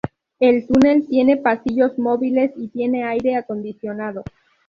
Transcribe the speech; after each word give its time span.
El 0.39 0.65
túnel 0.65 1.07
tiene 1.07 1.37
pasillos 1.37 1.99
móviles 1.99 2.51
y 2.57 2.69
tiene 2.69 3.03
aire 3.03 3.35
acondicionado. 3.35 4.23